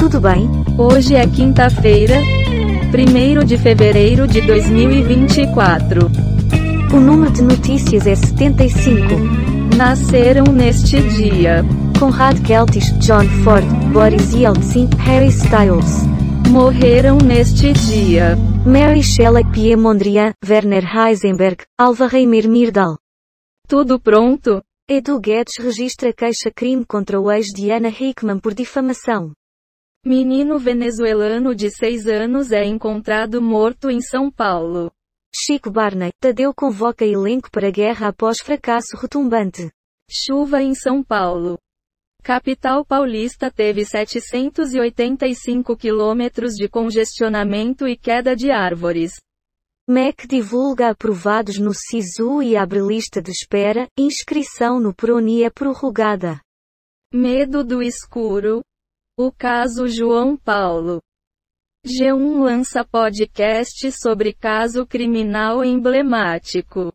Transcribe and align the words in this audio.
tudo 0.00 0.18
bem? 0.18 0.48
Hoje 0.78 1.14
é 1.14 1.26
quinta-feira, 1.26 2.16
1 2.16 3.44
de 3.44 3.58
fevereiro 3.58 4.26
de 4.26 4.40
2024. 4.40 6.10
O 6.90 6.96
número 6.98 7.30
de 7.30 7.42
notícias 7.42 8.06
é 8.06 8.14
75. 8.14 9.02
Nasceram 9.76 10.44
neste 10.54 11.02
dia 11.02 11.62
Conrad 11.98 12.40
Keltis, 12.40 12.90
John 12.98 13.28
Ford, 13.44 13.66
Boris 13.92 14.32
Yeltsin, 14.32 14.88
Harry 15.00 15.28
Styles. 15.28 16.06
Morreram 16.48 17.18
neste 17.18 17.70
dia 17.74 18.38
Mary 18.64 19.02
Shelley, 19.02 19.44
Pierre 19.52 19.76
Mondrian, 19.76 20.32
Werner 20.48 20.84
Heisenberg, 20.96 21.64
Alva 21.78 22.06
Reimer 22.06 22.48
Mirdal. 22.48 22.96
Tudo 23.68 24.00
pronto? 24.00 24.62
Edu 24.88 25.20
Guedes 25.20 25.58
registra 25.58 26.10
queixa-crime 26.10 26.86
contra 26.86 27.20
o 27.20 27.30
ex 27.30 27.48
de 27.54 27.70
Ana 27.70 27.90
Hickman 27.90 28.38
por 28.38 28.54
difamação. 28.54 29.32
Menino 30.04 30.58
venezuelano 30.58 31.54
de 31.54 31.70
6 31.70 32.06
anos 32.06 32.52
é 32.52 32.64
encontrado 32.64 33.42
morto 33.42 33.90
em 33.90 34.00
São 34.00 34.30
Paulo. 34.30 34.90
Chico 35.34 35.70
Barney, 35.70 36.10
Tadeu 36.18 36.54
convoca 36.54 37.04
elenco 37.04 37.50
para 37.50 37.70
guerra 37.70 38.08
após 38.08 38.40
fracasso 38.40 38.96
retumbante. 38.96 39.70
Chuva 40.10 40.62
em 40.62 40.74
São 40.74 41.04
Paulo. 41.04 41.58
Capital 42.22 42.82
paulista 42.82 43.50
teve 43.50 43.84
785 43.84 45.76
quilômetros 45.76 46.54
de 46.54 46.66
congestionamento 46.66 47.86
e 47.86 47.94
queda 47.94 48.34
de 48.34 48.50
árvores. 48.50 49.12
MEC 49.86 50.26
divulga 50.26 50.88
aprovados 50.88 51.58
no 51.58 51.74
SISU 51.74 52.42
e 52.42 52.56
abre 52.56 52.80
lista 52.80 53.20
de 53.20 53.32
espera, 53.32 53.86
inscrição 53.98 54.80
no 54.80 54.94
PRONI 54.94 55.42
é 55.44 55.50
prorrogada. 55.50 56.40
Medo 57.12 57.62
do 57.62 57.82
escuro. 57.82 58.62
O 59.22 59.30
caso 59.30 59.86
João 59.86 60.34
Paulo. 60.34 60.98
G1 61.86 62.42
lança 62.42 62.82
podcast 62.82 63.92
sobre 63.92 64.32
caso 64.32 64.86
criminal 64.86 65.62
emblemático. 65.62 66.90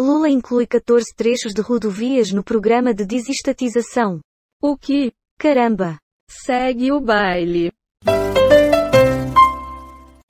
Lula 0.00 0.30
inclui 0.30 0.66
14 0.66 1.14
trechos 1.14 1.52
de 1.52 1.60
rodovias 1.60 2.32
no 2.32 2.42
programa 2.42 2.94
de 2.94 3.04
desestatização. 3.04 4.20
O 4.62 4.74
que? 4.74 5.12
Caramba! 5.38 5.98
Segue 6.30 6.92
o 6.92 6.98
baile. 6.98 7.70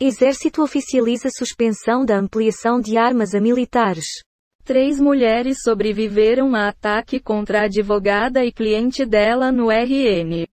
Exército 0.00 0.64
oficializa 0.64 1.28
suspensão 1.30 2.04
da 2.04 2.18
ampliação 2.18 2.80
de 2.80 2.98
armas 2.98 3.36
a 3.36 3.40
militares. 3.40 4.06
Três 4.64 4.98
mulheres 5.00 5.58
sobreviveram 5.62 6.56
a 6.56 6.66
ataque 6.66 7.20
contra 7.20 7.60
a 7.60 7.64
advogada 7.66 8.44
e 8.44 8.50
cliente 8.50 9.06
dela 9.06 9.52
no 9.52 9.70
RN. 9.70 10.44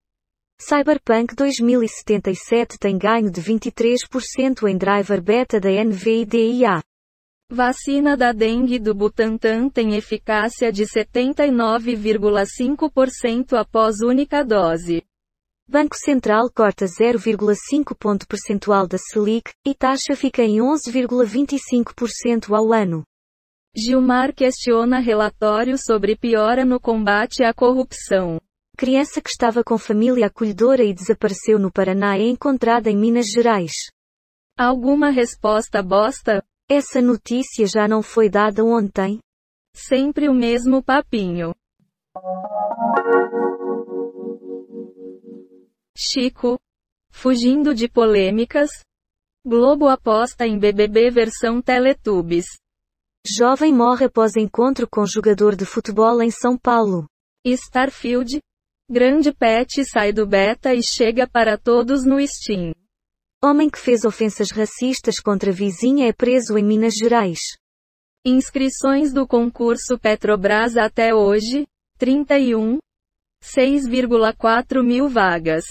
Cyberpunk 0.60 1.36
2077 1.36 2.80
tem 2.80 2.98
ganho 2.98 3.30
de 3.30 3.40
23% 3.42 4.68
em 4.68 4.76
driver 4.76 5.22
beta 5.22 5.60
da 5.60 5.70
NVIDIA. 5.70 6.82
Vacina 7.50 8.18
da 8.18 8.32
dengue 8.32 8.80
do 8.80 8.96
Butantan 8.96 9.70
tem 9.70 9.96
eficácia 9.96 10.72
de 10.72 10.84
79,5% 10.84 13.54
após 13.54 14.02
única 14.02 14.44
dose. 14.44 15.04
Banco 15.70 15.96
Central 15.96 16.50
corta 16.52 16.86
0,5 16.86 17.96
ponto 17.96 18.28
percentual 18.28 18.88
da 18.88 18.98
Selic, 18.98 19.52
e 19.64 19.76
taxa 19.76 20.16
fica 20.16 20.42
em 20.42 20.58
11,25% 20.58 22.52
ao 22.52 22.74
ano. 22.74 23.04
Gilmar 23.76 24.34
questiona 24.34 24.98
relatório 24.98 25.78
sobre 25.78 26.16
piora 26.16 26.66
no 26.66 26.80
combate 26.80 27.44
à 27.44 27.54
corrupção. 27.54 28.40
Criança 28.80 29.20
que 29.20 29.30
estava 29.32 29.64
com 29.64 29.76
família 29.76 30.28
acolhedora 30.28 30.84
e 30.84 30.94
desapareceu 30.94 31.58
no 31.58 31.72
Paraná 31.72 32.16
é 32.16 32.28
encontrada 32.28 32.92
em 32.92 32.96
Minas 32.96 33.26
Gerais. 33.26 33.72
Alguma 34.56 35.10
resposta 35.10 35.82
bosta? 35.82 36.44
Essa 36.70 37.02
notícia 37.02 37.66
já 37.66 37.88
não 37.88 38.04
foi 38.04 38.30
dada 38.30 38.64
ontem? 38.64 39.20
Sempre 39.76 40.30
o 40.30 40.34
mesmo 40.34 40.84
papinho. 40.84 41.56
Chico. 45.98 46.60
Fugindo 47.10 47.74
de 47.74 47.90
polêmicas. 47.90 48.70
Globo 49.44 49.88
aposta 49.88 50.46
em 50.46 50.60
BBB 50.60 51.10
versão 51.10 51.64
Teletubbies. 51.64 52.46
Jovem 53.26 53.74
morre 53.74 54.06
após 54.06 54.36
encontro 54.36 54.88
com 54.88 55.04
jogador 55.04 55.56
de 55.56 55.66
futebol 55.66 56.22
em 56.22 56.30
São 56.30 56.56
Paulo. 56.56 57.08
Starfield. 57.44 58.40
Grande 58.90 59.34
Pet 59.34 59.84
sai 59.84 60.14
do 60.14 60.26
beta 60.26 60.74
e 60.74 60.82
chega 60.82 61.28
para 61.28 61.58
todos 61.58 62.06
no 62.06 62.26
Steam. 62.26 62.74
Homem 63.44 63.70
que 63.70 63.78
fez 63.78 64.06
ofensas 64.06 64.50
racistas 64.50 65.20
contra 65.20 65.52
vizinha 65.52 66.08
é 66.08 66.14
preso 66.14 66.58
em 66.58 66.64
Minas 66.64 66.94
Gerais. 66.94 67.40
Inscrições 68.26 69.12
do 69.12 69.28
concurso 69.28 70.00
Petrobras 70.00 70.78
até 70.78 71.14
hoje, 71.14 71.68
31. 71.98 72.78
6,4 73.44 74.82
mil 74.82 75.10
vagas. 75.10 75.66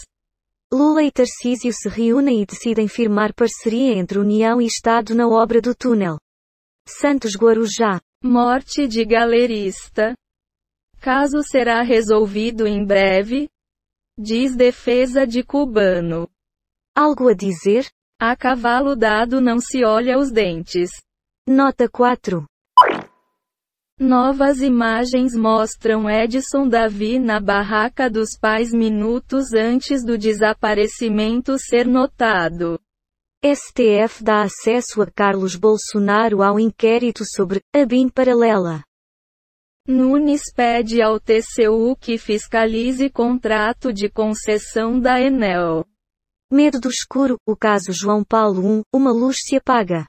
Lula 0.70 1.02
e 1.02 1.10
Tarcísio 1.10 1.72
se 1.72 1.88
reúnem 1.88 2.42
e 2.42 2.46
decidem 2.46 2.86
firmar 2.86 3.32
parceria 3.32 3.94
entre 3.94 4.18
União 4.18 4.60
e 4.60 4.66
Estado 4.66 5.14
na 5.14 5.26
obra 5.26 5.62
do 5.62 5.74
túnel. 5.74 6.18
Santos 6.86 7.34
Guarujá. 7.34 7.98
Morte 8.22 8.86
de 8.86 9.06
galerista. 9.06 10.14
Caso 11.06 11.40
será 11.40 11.82
resolvido 11.82 12.66
em 12.66 12.84
breve. 12.84 13.48
Diz 14.18 14.56
defesa 14.56 15.24
de 15.24 15.44
cubano. 15.44 16.28
Algo 16.96 17.28
a 17.28 17.32
dizer? 17.32 17.88
A 18.20 18.34
cavalo 18.34 18.96
dado 18.96 19.40
não 19.40 19.60
se 19.60 19.84
olha 19.84 20.18
os 20.18 20.32
dentes. 20.32 20.90
Nota 21.48 21.88
4. 21.88 22.44
Novas 24.00 24.60
imagens 24.60 25.36
mostram 25.36 26.10
Edson 26.10 26.66
Davi 26.66 27.20
na 27.20 27.38
barraca 27.38 28.10
dos 28.10 28.30
pais 28.36 28.72
minutos 28.72 29.52
antes 29.52 30.04
do 30.04 30.18
desaparecimento 30.18 31.56
ser 31.56 31.86
notado. 31.86 32.80
STF 33.44 34.24
dá 34.24 34.42
acesso 34.42 35.00
a 35.00 35.06
Carlos 35.08 35.54
Bolsonaro 35.54 36.42
ao 36.42 36.58
inquérito 36.58 37.22
sobre 37.24 37.60
a 37.72 37.86
BIM 37.86 38.08
paralela. 38.08 38.82
Nunes 39.88 40.42
pede 40.52 41.00
ao 41.00 41.20
TCU 41.20 41.94
que 42.00 42.18
fiscalize 42.18 43.08
contrato 43.08 43.92
de 43.92 44.08
concessão 44.08 44.98
da 44.98 45.20
Enel. 45.20 45.86
Medo 46.50 46.80
do 46.80 46.88
escuro, 46.88 47.38
o 47.46 47.56
caso 47.56 47.92
João 47.92 48.24
Paulo 48.24 48.80
1, 48.80 48.82
uma 48.92 49.12
luz 49.12 49.36
se 49.44 49.54
apaga. 49.54 50.04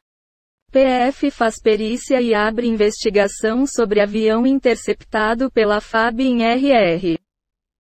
PF 0.71 1.29
faz 1.29 1.61
perícia 1.61 2.19
e 2.19 2.33
abre 2.33 2.67
investigação 2.67 3.67
sobre 3.67 4.01
avião 4.01 4.47
interceptado 4.47 5.51
pela 5.51 5.79
FAB 5.79 6.21
em 6.21 6.41
RR. 6.41 7.19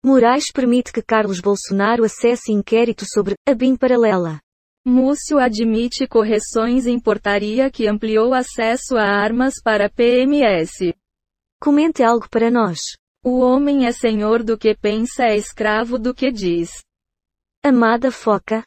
Moraes 0.04 0.50
permite 0.52 0.92
que 0.92 1.00
Carlos 1.00 1.38
Bolsonaro 1.38 2.02
acesse 2.02 2.52
inquérito 2.52 3.04
sobre 3.06 3.34
a 3.48 3.54
BIM 3.54 3.76
paralela. 3.76 4.40
Múcio 4.84 5.38
admite 5.38 6.08
correções 6.08 6.86
em 6.86 6.98
portaria 6.98 7.70
que 7.70 7.86
ampliou 7.86 8.34
acesso 8.34 8.96
a 8.96 9.04
armas 9.04 9.54
para 9.62 9.88
PMS. 9.88 10.92
Comente 11.64 12.02
algo 12.02 12.28
para 12.28 12.50
nós. 12.50 12.78
O 13.24 13.40
homem 13.40 13.86
é 13.86 13.92
senhor 13.92 14.42
do 14.42 14.58
que 14.58 14.76
pensa, 14.76 15.24
é 15.24 15.34
escravo 15.34 15.98
do 15.98 16.12
que 16.12 16.30
diz. 16.30 16.68
Amada 17.64 18.12
Foca. 18.12 18.62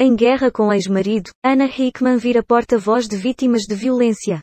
Em 0.00 0.16
guerra 0.16 0.50
com 0.50 0.72
ex-marido, 0.72 1.30
Ana 1.44 1.66
Hickman 1.66 2.16
vira 2.16 2.42
porta-voz 2.42 3.06
de 3.06 3.18
vítimas 3.18 3.64
de 3.68 3.74
violência. 3.74 4.42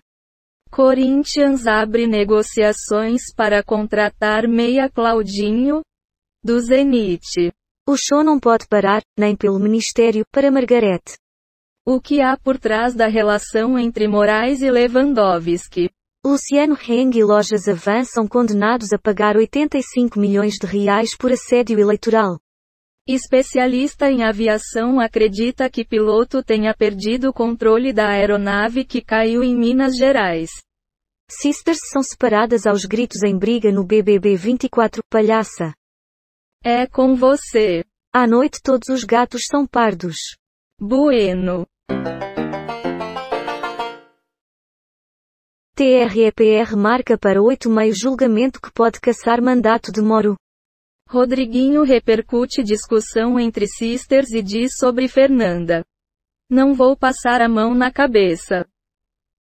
Corinthians 0.70 1.66
abre 1.66 2.06
negociações 2.06 3.34
para 3.36 3.64
contratar 3.64 4.48
meia 4.48 4.88
Claudinho, 4.88 5.82
do 6.44 6.60
Zenit. 6.60 7.52
O 7.88 7.98
show 7.98 8.24
não 8.24 8.40
pode 8.40 8.68
parar, 8.68 9.02
nem 9.18 9.36
pelo 9.36 9.58
Ministério, 9.58 10.24
para 10.32 10.52
Margarete. 10.52 11.16
O 11.92 12.00
que 12.00 12.22
há 12.22 12.38
por 12.38 12.60
trás 12.60 12.94
da 12.94 13.08
relação 13.08 13.76
entre 13.76 14.08
Moraes 14.08 14.62
e 14.62 14.70
Lewandowski? 14.70 15.90
Luciano 16.24 16.78
Heng 16.78 17.18
e 17.18 17.24
lojas 17.24 17.68
Avan 17.68 18.04
são 18.04 18.28
condenados 18.28 18.94
a 18.94 19.00
pagar 19.00 19.36
85 19.36 20.20
milhões 20.20 20.54
de 20.62 20.68
reais 20.68 21.18
por 21.18 21.32
assédio 21.32 21.80
eleitoral. 21.80 22.40
Especialista 23.08 24.08
em 24.08 24.24
aviação 24.24 25.00
acredita 25.00 25.68
que 25.68 25.84
piloto 25.84 26.44
tenha 26.44 26.76
perdido 26.76 27.30
o 27.30 27.34
controle 27.34 27.92
da 27.92 28.10
aeronave 28.10 28.86
que 28.86 29.02
caiu 29.02 29.42
em 29.42 29.58
Minas 29.58 29.98
Gerais. 29.98 30.52
Sisters 31.28 31.80
são 31.92 32.04
separadas 32.04 32.68
aos 32.68 32.86
gritos 32.86 33.24
em 33.24 33.36
briga 33.36 33.72
no 33.72 33.84
BBB 33.84 34.36
24, 34.36 35.02
palhaça. 35.10 35.74
É 36.64 36.86
com 36.86 37.16
você. 37.16 37.84
À 38.14 38.28
noite 38.28 38.60
todos 38.62 38.90
os 38.90 39.04
gatos 39.04 39.42
são 39.50 39.66
pardos. 39.66 40.18
Bueno. 40.80 41.66
TREPR 45.80 46.76
marca 46.76 47.18
para 47.18 47.42
8 47.42 47.70
meio 47.70 47.96
julgamento 47.96 48.60
que 48.60 48.70
pode 48.70 49.00
caçar 49.00 49.42
mandato 49.42 49.94
de 49.94 50.02
Moro. 50.02 50.36
Rodriguinho 51.08 51.84
repercute 51.84 52.62
discussão 52.62 53.40
entre 53.40 53.66
sisters 53.66 54.32
e 54.32 54.44
diz 54.44 54.74
sobre 54.78 55.08
Fernanda. 55.08 55.86
Não 56.50 56.74
vou 56.74 56.98
passar 56.98 57.42
a 57.42 57.48
mão 57.48 57.74
na 57.74 57.94
cabeça. 57.94 58.66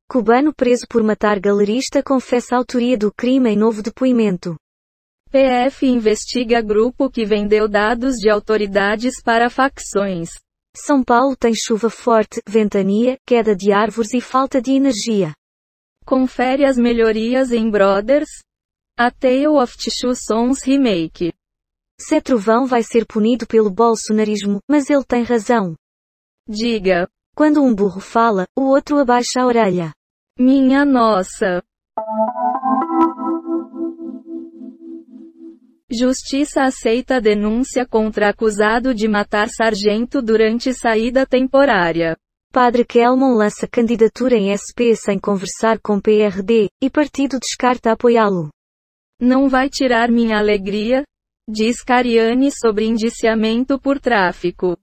Cubano 0.09 0.53
preso 0.53 0.87
por 0.89 1.03
matar 1.03 1.41
galerista 1.41 2.01
confessa 2.01 2.55
a 2.55 2.57
autoria 2.57 2.97
do 2.97 3.13
crime 3.13 3.49
em 3.49 3.57
novo 3.57 3.83
depoimento. 3.83 4.55
PF 5.29 5.85
investiga 5.85 6.61
grupo 6.61 7.09
que 7.09 7.25
vendeu 7.25 7.67
dados 7.67 8.15
de 8.15 8.29
autoridades 8.29 9.21
para 9.21 9.49
facções. 9.49 10.29
São 10.85 11.03
Paulo 11.03 11.35
tem 11.35 11.53
chuva 11.53 11.89
forte, 11.89 12.41
ventania, 12.47 13.17
queda 13.25 13.53
de 13.53 13.71
árvores 13.71 14.13
e 14.13 14.21
falta 14.21 14.61
de 14.61 14.71
energia. 14.71 15.33
Confere 16.05 16.63
as 16.63 16.77
melhorias 16.77 17.51
em 17.51 17.69
Brothers. 17.69 18.29
A 18.97 19.11
Tale 19.11 19.47
of 19.47 19.77
Two 19.77 20.15
Sons 20.15 20.63
Remake. 20.63 21.33
Zé 22.01 22.21
Trovão 22.21 22.65
vai 22.65 22.81
ser 22.81 23.05
punido 23.05 23.45
pelo 23.45 23.69
bolsonarismo, 23.69 24.59
mas 24.69 24.89
ele 24.89 25.03
tem 25.03 25.23
razão. 25.23 25.75
Diga. 26.47 27.09
Quando 27.35 27.61
um 27.61 27.75
burro 27.75 27.99
fala, 27.99 28.45
o 28.57 28.63
outro 28.63 28.97
abaixa 28.97 29.41
a 29.41 29.45
orelha. 29.45 29.93
Minha 30.37 30.85
nossa. 30.85 31.61
Justiça 35.91 36.61
aceita 36.61 37.19
denúncia 37.19 37.83
contra 37.83 38.29
acusado 38.29 38.93
de 38.93 39.07
matar 39.07 39.49
sargento 39.49 40.21
durante 40.21 40.71
saída 40.71 41.25
temporária. 41.25 42.15
Padre 42.51 42.85
Kelmon 42.85 43.33
lança 43.35 43.67
candidatura 43.67 44.35
em 44.35 44.51
SP 44.53 44.93
sem 44.95 45.17
conversar 45.17 45.79
com 45.79 45.99
PRD, 45.99 46.69
e 46.79 46.89
partido 46.91 47.39
descarta 47.39 47.91
apoiá-lo. 47.91 48.49
Não 49.19 49.49
vai 49.49 49.67
tirar 49.67 50.11
minha 50.11 50.37
alegria? 50.37 51.03
Diz 51.49 51.81
Cariani 51.81 52.51
sobre 52.51 52.85
indiciamento 52.85 53.79
por 53.79 53.99
tráfico. 53.99 54.77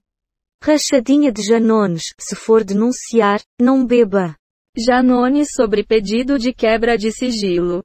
Rachadinha 0.61 1.31
de 1.31 1.41
Janones, 1.41 2.03
se 2.19 2.35
for 2.35 2.65
denunciar, 2.65 3.41
não 3.61 3.85
beba. 3.85 4.35
Janones 4.77 5.49
sobre 5.55 5.85
pedido 5.85 6.37
de 6.37 6.53
quebra 6.53 6.97
de 6.97 7.13
sigilo. 7.13 7.81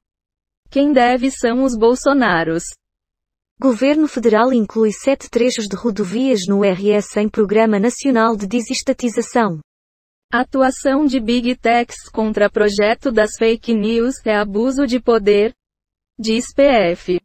Quem 0.69 0.91
deve 0.91 1.31
são 1.31 1.63
os 1.63 1.77
bolsonaros. 1.77 2.63
Governo 3.63 4.09
Federal 4.09 4.51
inclui 4.51 4.91
sete 4.91 5.29
trechos 5.29 5.69
de 5.69 5.75
rodovias 5.77 6.41
no 6.49 6.63
RS 6.63 7.15
em 7.15 7.29
Programa 7.29 7.79
Nacional 7.79 8.35
de 8.35 8.45
Desestatização. 8.45 9.61
Atuação 10.29 11.05
de 11.05 11.17
Big 11.17 11.55
Techs 11.55 12.09
contra 12.11 12.49
projeto 12.49 13.09
das 13.09 13.37
fake 13.37 13.73
news 13.73 14.15
é 14.25 14.35
abuso 14.35 14.85
de 14.85 14.99
poder, 14.99 15.53
diz 16.19 16.53
PF. 16.53 17.21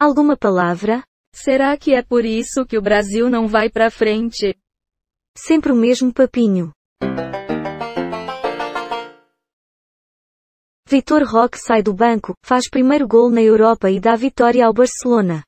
Alguma 0.00 0.34
palavra? 0.34 1.04
Será 1.34 1.76
que 1.76 1.92
é 1.92 2.02
por 2.02 2.24
isso 2.24 2.64
que 2.64 2.78
o 2.78 2.82
Brasil 2.82 3.28
não 3.28 3.46
vai 3.46 3.68
para 3.68 3.90
frente? 3.90 4.56
Sempre 5.36 5.72
o 5.72 5.76
mesmo 5.76 6.10
papinho. 6.10 6.72
Vitor 10.88 11.22
Roque 11.22 11.58
sai 11.58 11.82
do 11.82 11.92
banco, 11.92 12.32
faz 12.42 12.66
primeiro 12.70 13.06
gol 13.06 13.28
na 13.28 13.42
Europa 13.42 13.90
e 13.90 14.00
dá 14.00 14.16
vitória 14.16 14.64
ao 14.64 14.72
Barcelona. 14.72 15.44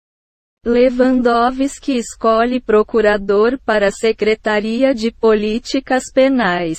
Lewandowski 0.68 1.96
escolhe 1.96 2.60
procurador 2.60 3.58
para 3.64 3.88
a 3.88 3.90
Secretaria 3.90 4.94
de 4.94 5.10
Políticas 5.10 6.12
Penais. 6.12 6.78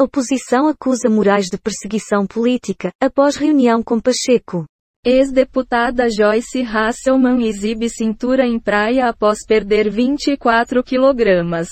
Oposição 0.00 0.66
acusa 0.68 1.10
Moraes 1.10 1.44
de 1.50 1.58
perseguição 1.58 2.26
política, 2.26 2.90
após 2.98 3.36
reunião 3.36 3.82
com 3.82 4.00
Pacheco. 4.00 4.64
Ex-deputada 5.04 6.08
Joyce 6.08 6.62
Hasselman 6.62 7.46
exibe 7.46 7.90
cintura 7.90 8.46
em 8.46 8.58
praia 8.58 9.06
após 9.06 9.44
perder 9.46 9.90
24 9.90 10.82
quilogramas. 10.82 11.68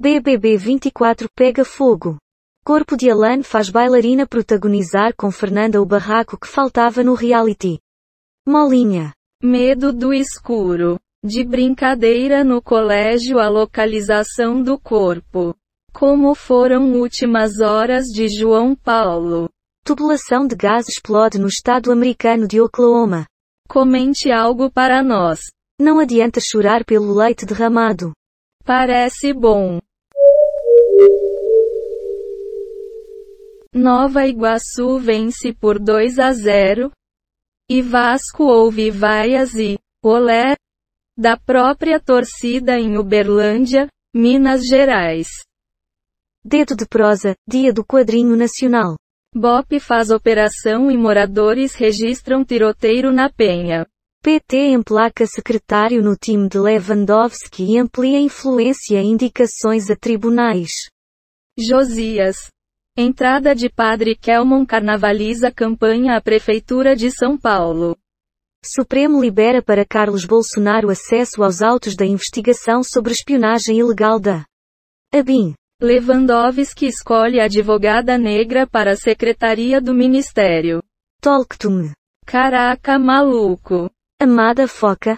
BBB 0.00 0.56
24 0.56 1.28
pega 1.36 1.66
fogo. 1.66 2.16
Corpo 2.64 2.96
de 2.96 3.10
Alan 3.10 3.42
faz 3.42 3.68
bailarina 3.68 4.26
protagonizar 4.26 5.14
com 5.14 5.30
Fernanda 5.30 5.82
o 5.82 5.84
barraco 5.84 6.38
que 6.38 6.48
faltava 6.48 7.04
no 7.04 7.12
reality. 7.12 7.78
Molinha. 8.46 9.12
Medo 9.42 9.92
do 9.92 10.12
escuro. 10.12 10.98
De 11.24 11.44
brincadeira 11.44 12.42
no 12.42 12.60
colégio 12.60 13.38
a 13.38 13.48
localização 13.48 14.60
do 14.60 14.76
corpo. 14.76 15.54
Como 15.92 16.34
foram 16.34 16.92
últimas 16.94 17.60
horas 17.60 18.06
de 18.06 18.28
João 18.28 18.74
Paulo. 18.74 19.48
Tubulação 19.84 20.44
de 20.44 20.56
gás 20.56 20.88
explode 20.88 21.38
no 21.38 21.46
estado 21.46 21.92
americano 21.92 22.48
de 22.48 22.60
Oklahoma. 22.60 23.26
Comente 23.68 24.32
algo 24.32 24.72
para 24.72 25.04
nós. 25.04 25.38
Não 25.80 26.00
adianta 26.00 26.40
chorar 26.40 26.84
pelo 26.84 27.14
leite 27.14 27.46
derramado. 27.46 28.12
Parece 28.64 29.32
bom. 29.32 29.78
Nova 33.72 34.26
Iguaçu 34.26 34.98
vence 34.98 35.52
por 35.52 35.78
2 35.78 36.18
a 36.18 36.32
0, 36.32 36.90
e 37.70 37.82
Vasco 37.82 38.44
ouve 38.44 38.90
vaias 38.90 39.54
e, 39.54 39.78
olé, 40.02 40.56
da 41.16 41.36
própria 41.36 42.00
torcida 42.00 42.78
em 42.78 42.96
Uberlândia, 42.96 43.88
Minas 44.14 44.66
Gerais. 44.66 45.28
Dedo 46.42 46.74
de 46.74 46.86
prosa, 46.86 47.34
dia 47.46 47.72
do 47.72 47.84
quadrinho 47.84 48.36
nacional. 48.36 48.96
BOP 49.34 49.78
faz 49.80 50.10
operação 50.10 50.90
e 50.90 50.96
moradores 50.96 51.74
registram 51.74 52.42
tiroteiro 52.42 53.12
na 53.12 53.30
Penha. 53.30 53.86
PT 54.22 54.70
emplaca 54.70 55.26
secretário 55.26 56.02
no 56.02 56.16
time 56.16 56.48
de 56.48 56.58
Lewandowski 56.58 57.74
e 57.74 57.78
amplia 57.78 58.18
influência 58.18 59.00
e 59.02 59.06
indicações 59.06 59.90
a 59.90 59.96
tribunais. 59.96 60.70
Josias. 61.58 62.36
Entrada 63.00 63.54
de 63.54 63.68
Padre 63.68 64.16
Kelmon 64.16 64.66
carnavaliza 64.66 65.52
campanha 65.52 66.16
à 66.16 66.20
Prefeitura 66.20 66.96
de 66.96 67.12
São 67.12 67.38
Paulo. 67.38 67.96
Supremo 68.64 69.22
libera 69.22 69.62
para 69.62 69.86
Carlos 69.86 70.24
Bolsonaro 70.24 70.90
acesso 70.90 71.44
aos 71.44 71.62
autos 71.62 71.94
da 71.94 72.04
investigação 72.04 72.82
sobre 72.82 73.12
espionagem 73.12 73.78
ilegal 73.78 74.18
da 74.18 74.44
ABIN. 75.14 75.54
Lewandowski 75.80 76.86
escolhe 76.86 77.38
advogada 77.38 78.18
negra 78.18 78.66
para 78.66 78.94
a 78.94 78.96
Secretaria 78.96 79.80
do 79.80 79.94
Ministério. 79.94 80.82
Talk 81.20 81.56
to 81.56 81.70
me. 81.70 81.92
Caraca 82.26 82.98
maluco. 82.98 83.88
Amada 84.20 84.66
foca. 84.66 85.16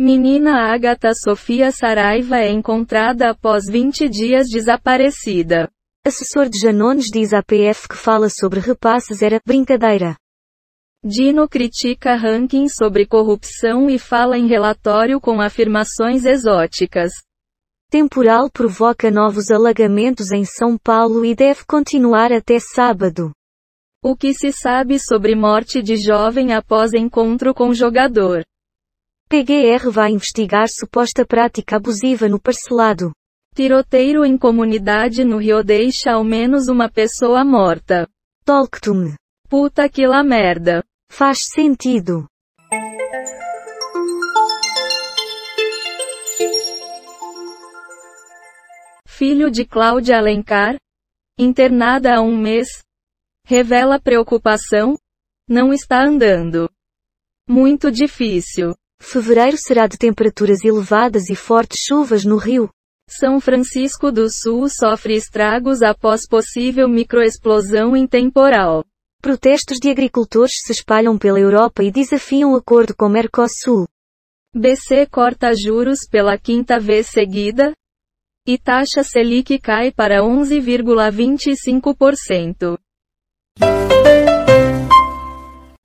Menina 0.00 0.72
Agatha 0.72 1.10
Sofia 1.12 1.72
Saraiva 1.72 2.38
é 2.38 2.48
encontrada 2.52 3.30
após 3.30 3.64
20 3.68 4.08
dias 4.08 4.46
desaparecida. 4.48 5.68
Assessor 6.06 6.48
de 6.48 6.56
Janones 6.56 7.06
diz 7.06 7.32
à 7.32 7.42
PF 7.42 7.88
que 7.88 7.96
fala 7.96 8.28
sobre 8.30 8.60
repasses 8.60 9.22
era 9.22 9.40
brincadeira. 9.44 10.16
Dino 11.02 11.48
critica 11.48 12.14
ranking 12.14 12.68
sobre 12.68 13.06
corrupção 13.06 13.90
e 13.90 13.98
fala 13.98 14.38
em 14.38 14.46
relatório 14.46 15.20
com 15.20 15.40
afirmações 15.40 16.24
exóticas. 16.24 17.10
Temporal 17.90 18.48
provoca 18.48 19.10
novos 19.10 19.50
alagamentos 19.50 20.30
em 20.30 20.44
São 20.44 20.78
Paulo 20.78 21.24
e 21.24 21.34
deve 21.34 21.64
continuar 21.66 22.32
até 22.32 22.60
sábado. 22.60 23.32
O 24.00 24.14
que 24.14 24.32
se 24.32 24.52
sabe 24.52 24.96
sobre 25.00 25.34
morte 25.34 25.82
de 25.82 25.96
jovem 25.96 26.52
após 26.52 26.94
encontro 26.94 27.52
com 27.52 27.74
jogador? 27.74 28.44
PGR 29.28 29.90
vai 29.90 30.12
investigar 30.12 30.66
suposta 30.70 31.22
prática 31.22 31.76
abusiva 31.76 32.26
no 32.30 32.40
parcelado. 32.40 33.12
Tiroteiro 33.54 34.24
em 34.24 34.38
comunidade 34.38 35.22
no 35.22 35.36
Rio 35.36 35.62
deixa 35.62 36.12
ao 36.12 36.24
menos 36.24 36.68
uma 36.68 36.90
pessoa 36.90 37.44
morta. 37.44 38.08
Talk 38.42 38.80
to 38.80 38.94
me. 38.94 39.14
Puta 39.46 39.86
que 39.86 40.06
lá 40.06 40.24
merda. 40.24 40.82
Faz 41.10 41.40
sentido. 41.52 42.26
Filho 49.06 49.50
de 49.50 49.66
Cláudia 49.66 50.16
Alencar, 50.16 50.76
internada 51.38 52.16
há 52.16 52.22
um 52.22 52.34
mês, 52.34 52.68
revela 53.44 54.00
preocupação, 54.00 54.96
não 55.46 55.70
está 55.70 56.02
andando. 56.02 56.70
Muito 57.46 57.90
difícil. 57.90 58.74
Fevereiro 59.00 59.56
será 59.56 59.86
de 59.86 59.96
temperaturas 59.96 60.64
elevadas 60.64 61.30
e 61.30 61.34
fortes 61.34 61.80
chuvas 61.80 62.24
no 62.24 62.36
Rio. 62.36 62.68
São 63.08 63.40
Francisco 63.40 64.12
do 64.12 64.28
Sul 64.30 64.68
sofre 64.68 65.16
estragos 65.16 65.80
após 65.80 66.28
possível 66.28 66.86
microexplosão 66.86 67.96
em 67.96 68.06
temporal. 68.06 68.84
Protestos 69.22 69.78
de 69.78 69.90
agricultores 69.90 70.60
se 70.62 70.72
espalham 70.72 71.16
pela 71.16 71.40
Europa 71.40 71.82
e 71.82 71.90
desafiam 71.90 72.54
acordo 72.54 72.94
com 72.94 73.08
Mercosul. 73.08 73.88
BC 74.54 75.06
corta 75.06 75.54
juros 75.54 76.00
pela 76.10 76.36
quinta 76.36 76.78
vez 76.78 77.06
seguida. 77.08 77.72
E 78.46 78.58
taxa 78.58 79.02
Selic 79.02 79.58
cai 79.58 79.90
para 79.90 80.20
11,25%. 80.20 82.78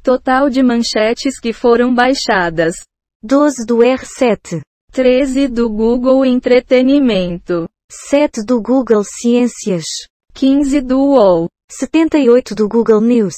Total 0.04 0.50
de 0.50 0.62
manchetes 0.62 1.40
que 1.40 1.54
foram 1.54 1.96
baixadas: 1.96 2.76
12 3.26 3.66
do 3.66 3.78
R7, 3.78 4.60
13 4.92 5.48
do 5.48 5.70
Google 5.70 6.26
Entretenimento, 6.26 7.70
7 7.90 8.44
do 8.46 8.62
Google 8.62 9.02
Ciências, 9.06 9.86
15 10.34 10.82
do 10.82 11.00
UOL, 11.00 11.48
78 11.72 12.54
do 12.54 12.68
Google 12.68 13.00
News. 13.00 13.36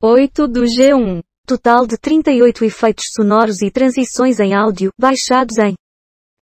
8 0.00 0.46
do 0.46 0.62
G1. 0.62 1.20
Total 1.44 1.84
de 1.84 1.98
38 1.98 2.64
efeitos 2.64 3.06
sonoros 3.12 3.60
e 3.60 3.72
transições 3.72 4.38
em 4.38 4.54
áudio, 4.54 4.92
baixados 4.96 5.58
em 5.58 5.74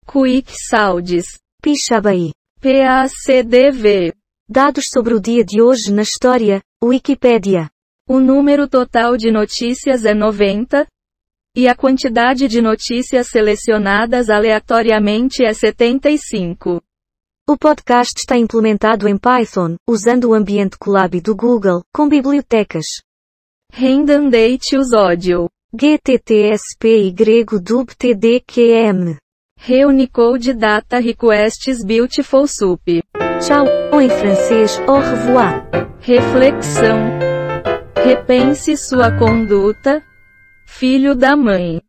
Quick 0.05 0.51
Sounds, 0.51 1.39
Pixabay. 1.63 2.31
PACDV. 2.59 4.13
Dados 4.49 4.89
sobre 4.89 5.13
o 5.13 5.21
dia 5.21 5.45
de 5.45 5.61
hoje 5.61 5.93
na 5.93 6.01
história, 6.01 6.61
Wikipédia. 6.83 7.69
O 8.05 8.19
número 8.19 8.67
total 8.67 9.15
de 9.15 9.31
notícias 9.31 10.03
é 10.03 10.13
90. 10.13 10.85
E 11.53 11.67
a 11.67 11.75
quantidade 11.75 12.47
de 12.47 12.61
notícias 12.61 13.27
selecionadas 13.27 14.29
aleatoriamente 14.29 15.43
é 15.43 15.53
75. 15.53 16.81
O 17.45 17.57
podcast 17.57 18.13
está 18.17 18.37
implementado 18.37 19.05
em 19.05 19.17
Python, 19.17 19.75
usando 19.85 20.29
o 20.29 20.33
ambiente 20.33 20.77
Colab 20.79 21.19
do 21.19 21.35
Google, 21.35 21.81
com 21.93 22.07
bibliotecas 22.07 22.85
Random 23.73 24.29
Date 24.29 24.77
Audio, 24.95 25.49
GTTSP 25.73 27.07
y 27.07 27.13
dub 27.61 27.95
TDQM. 27.97 29.17
Reunicode 29.57 30.53
Data 30.53 30.99
Requests 30.99 31.83
Beautiful 31.85 32.47
Soup. 32.47 32.81
Tchau, 33.41 33.65
ou 33.91 33.99
em 33.99 34.09
francês, 34.09 34.79
au 34.87 34.99
revoir. 34.99 35.67
Reflexão. 35.99 36.97
Repense 37.95 38.77
sua 38.77 39.11
conduta, 39.17 40.01
filho 40.71 41.13
da 41.13 41.35
mãe. 41.35 41.81